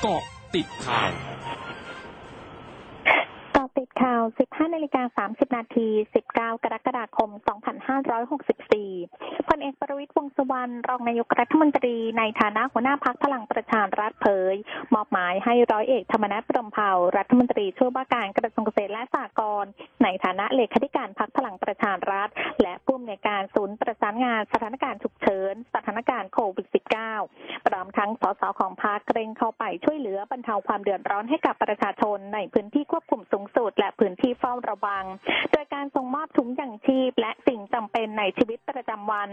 [0.00, 0.22] เกาะ
[0.54, 1.10] ติดข่าว
[4.28, 5.88] 15นาฬิกา30 นาที
[6.26, 7.30] 19 กรกฎาคม
[8.58, 14.54] 2564 พลเอกประวิตรวงษ์สุวรรณ รองนายกรัฐมนตรีในฐานะหัวหน้าพักพลังประชารัฐเผย
[14.94, 19.70] มอบหมายให้ร้อยเอกธรรมนัฐพรมเผ่ารัฐมนตรีช่วยว่าการกระทรวงเกษตรและสหกรณ์
[20.02, 22.28] ในฐานะเลขาธิการพักพลังประชารัฐ
[22.62, 26.66] และผู้อำนวยการศูนย์ประสานงานสถานการณ์ฉุกเฉิน สถานการณ์โควิด
[27.16, 33.70] -19 พร้อมทั้งสสของพรรคเร่งเข้าไปช่วยเหลือบรรเทาความเดือดร้อนให้กับประชาชนในพื้นที่ควบคุมสูงสุด
[34.68, 35.04] ระวัง
[35.52, 39.28] โดยการส่งมอบถุงยางชีพ และสิ่งจำเป็นในชีวิตประจำวัน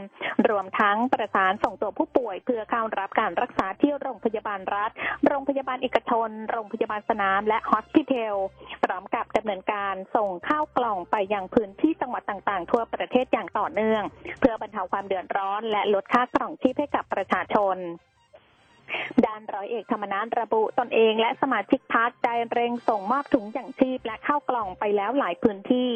[0.49, 4.91] รวมทั้งประสานส่งตัวผู้ป่วย เพื่อเข้ารับการรักษาที่โรงพยาบาลรัฐ
[5.27, 8.35] โรงพยาบาลเอกชน โรงพยาบาลสนามและฮอสพิทล
[8.83, 14.03] พร้อมกับดำเนินการส่งข้าวกล่องไปยังพื้นที่จังหวัดต่างๆ ทั่วประเทศอย่างต่อเนื่อง
[14.39, 17.77] เพื่อบรรเทาความเดือดร้อน และลดค่ากล่องชีพให้กับประชาชน
[19.25, 25.89] ด้านร้อยเอกธรรมนัฐระบุตนเองและสมาชิกพักได้เร่งส่งมอบถุงอย่างชีพและข้าวกล่องไปแล้วหลายพื้นที่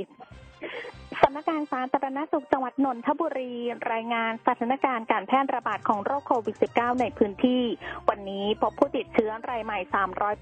[1.21, 3.53] สำนักงานสาธารณสุขจังหวัดนนทบุรี
[3.93, 7.63] รายงานสถานการณ์การแพร่ระบาดของโรคโควิด -19 ในพื้นที่
[8.09, 9.79] วันนี้พบผู้ติดเชื้อรายใหม่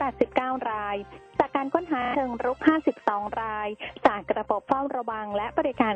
[0.03, 0.95] 389 ราย
[1.39, 2.57] จากการค้นหาเชิงรุก
[2.99, 3.67] 52 ราย
[4.07, 5.93] จากระบบเฝ้าระวังและบริการ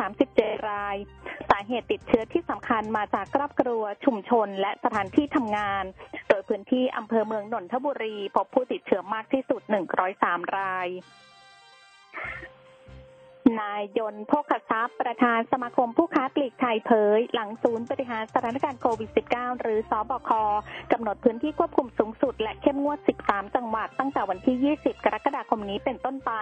[0.00, 0.96] 337 ราย
[1.50, 5.84] สาเหตุติดเชื้อที่สำคัญมาจากครอบครัวชุมชนและสถานที่ทำงาน
[6.28, 9.62] โดยพื้นที่อำเภอเมืองนนทบุรี พบผู้ติดเชื้อมากที่สุด
[10.08, 10.88] 103 ราย
[13.60, 20.30] นายยนต์โภคทรัพย์ ประธานสมาคมผู้ค้าปลีกไทยเผย หลังศูนย์บริหารสถานการณ์โควิด -19 หรือสอบค
[20.92, 26.32] กำหนดพื้นที่ควบคุมสูงสุด และเข้มงวด 13 จังหวัด ตั้งแต่วันที่ 20 กรกฎาคมนี้เป็นต้นไป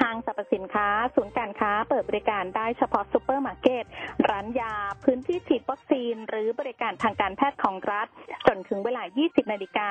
[0.00, 3.84] ห้างสรรพสินค้า ศูนย์การค้าเปิดบริการได้เฉพาะซูเปอร์มาร์เก็ต
[4.28, 4.74] ร้านยา
[5.04, 8.06] พื้นที่ฉีดวัคซีน หรือบริการทางการแพทย์ของรัฐ
[8.48, 9.90] จนถึงเวลา 20 นาฬิกา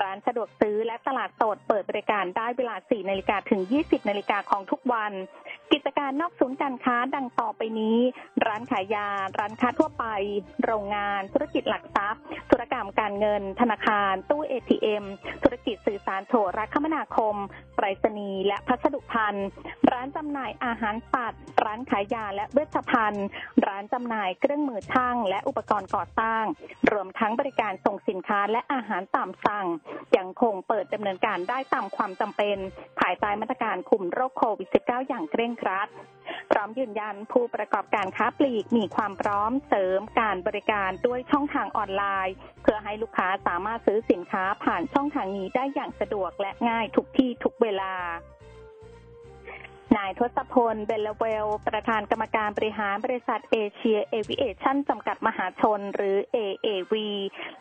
[0.00, 5.12] ร้านสะดวกซื้อและตลาดสดเปิดบริการได้เวลา 4 นาฬิกาถึง 20 นาฬิกาของทุก วัน
[5.72, 7.98] กิจการนอกศูนย์การค้าดังต่อไปนี้
[8.46, 10.04] ร้านขายยา ร้านค้าทั่วไป
[10.64, 15.04] โรงงาน ธุรกิจหลักทรัพย์ ธุรกรรมการเงิน ธนาคาร ตู้เอทีเอ็ม
[15.42, 17.34] ธุรกิจสื่อสารโทรคมนาคม
[17.76, 19.48] ไปรษณีย์และพัสดุพันธ์
[19.98, 23.26] ร้านจำหน่ายอาหารสัตว์ ร้านขายยาและเวชภัณฑ์
[23.66, 26.44] ร้านจำหน่ายเครื่องมือช่าง และอุปกรณ์ก่อสร้าง
[26.92, 29.66] รวมทั้งบริการส่งสินค้าและอาหารตามสั่ง
[30.16, 32.56] ยังคงเปิดดำเนินการได้ตามความจำเป็น
[33.00, 35.88] ภายใต้มาตรการคุมโรคโควิด -19 อย่างเคร่งครัด
[36.50, 47.94] พร้อมยืนยันผู้ประกอบการค้าปลีกมีความพร้อมเสริมการบริการด้วยช่องทางออนไลน์ เพื่อให้ลูกค้าสามารถซื้อสินค้าผ่านช่องทางนี้ได้อย่างสะดวกและง่ายทุกที่ทุกเวลา
[49.96, 56.92] นายธรรศพลฐ์ แบเลเว็ลด์ ประธานกรรมการบริหารบริษัทเอเชียเอวิเอชั่นจำกัดมหาชนหรือ AAV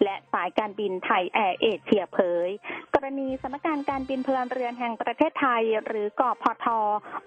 [0.03, 2.49] และสายการบินไทยแอร์เอเชียเผย
[2.93, 6.65] กรณีสำนักงานการบินพลเรือนแห่งประเทศไทย หรือกพท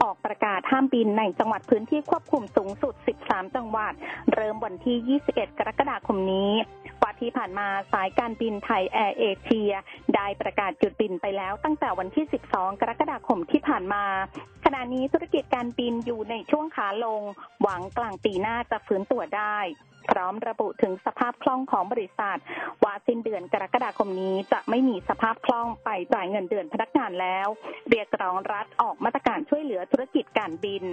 [0.03, 2.95] ออกประกาศห้ามบินในจังหวัดพื้นที่ควบคุมสูงสุด
[3.25, 3.93] 13 จังหวัด
[4.35, 6.53] เริ่มวันที่ 21 กรกฎาคมนี้
[7.11, 9.73] ว่าที่ผ่านมาสายการบินไทยแอร์เอเชีย
[10.15, 14.05] ได้ประกาศหยุดบินไปแล้วตั้งแต่วันที่ 12 กรกฎาคมที่ผ่านมา
[14.65, 17.23] ขณะนี้ธุรกิจการบินอยู่ในช่วงขาลง
[17.63, 19.59] หวังกลางปีหน้าจะฟื้นตัวได้
[20.11, 22.39] พร้อมระบุถึงสภาพคล่องของบริษัท
[22.85, 27.49] ว่าสิ้นเดือนกรกฎาคมนี้จะไม่มีสภาพคล่องไปจ่ายเงินเดือนพนักงานแล้ว
[27.91, 30.85] เรียกร้องรัฐออกมาตรการช่วยเหลือธุรกิจการบิน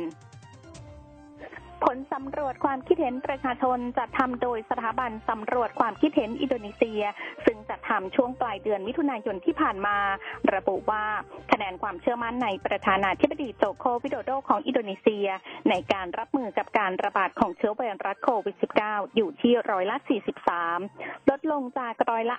[1.88, 7.02] ผลสำรวจความคิดเห็นประชาชนจัดทำโดยสถาบันสำรวจความคิดเห็นอินโดนีเซีย
[7.46, 9.98] ซึ่งจัดทำช่วงปลายเดือนมิถุนายนที่ผ่านมา
[10.56, 11.06] ระบุว่า
[11.52, 15.28] คะแนนความเชื่อมั่นในประธานาธิบดีโจโควิโดโดของอินโดนีเซีย
[15.70, 18.56] ในการรับมือกับการระบาดของเชื้อไวรัสโควิด
[18.86, 19.98] -19 อยู่ที่ร้อยละ
[20.64, 22.36] 43 ลดลงจากร้อยละ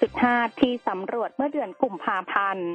[0.00, 2.70] 56.5 ที่สำรวจเมื่อเดือนกุมภาพันธ์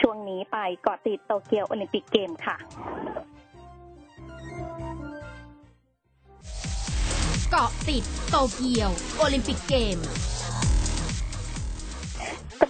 [0.00, 2.58] ช่วงนี้ไปเกาะติดโตเกียวโอลิมปิกเกมค่ะ
[7.50, 9.98] เกาะติดโตเกียว โอลิมปิกเกม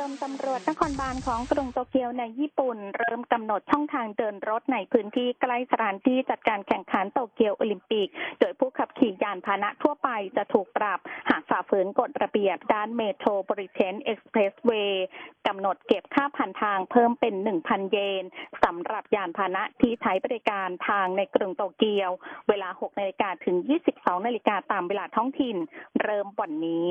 [0.00, 8.08] รมตำรวจนครบาลของกรุงโตเกียวในญี่ปุ่น เริ่มกำหนดช่องทางเดินรถในพื้นที่ใกล้สถานที่จัดการแข่งขันโตเกียวโอลิมปิก
[8.40, 11.00] โดยผู้ขับขี่ยานพาหนะทั่วไปจะถูกปรับ
[11.30, 15.06] หากฝ่าฝืนกฎระเบียบด้านเมโทรบริเทนเอ็กซ์เพรสเวย์
[15.46, 18.24] กำหนดเก็บค่าผ่านทางเพิ่มเป็น 1,000 เยน
[18.64, 22.10] สำหรับยานพาหนะที่ใช้บริการทางในกรุงโตเกียว
[22.48, 23.56] เวลา6นาฬิกาถึง
[23.92, 25.56] 22นาฬิกาตามเวลาท้องถิ่น
[26.02, 26.90] เริ่มวันนี้